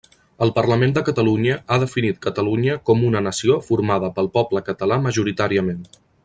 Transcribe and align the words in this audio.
El 0.43 0.51
Parlament 0.53 0.93
de 0.95 1.03
Catalunya 1.09 1.57
ha 1.75 1.77
definit 1.83 2.17
Catalunya 2.27 2.79
com 2.89 3.05
una 3.11 3.21
nació 3.27 3.59
formada 3.69 4.11
pel 4.17 4.31
poble 4.39 4.65
català 4.71 4.99
majoritàriament. 5.05 5.87